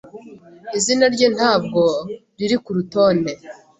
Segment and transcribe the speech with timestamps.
[0.77, 1.81] Izina rye ntabwo
[2.37, 3.31] riri kurutonde.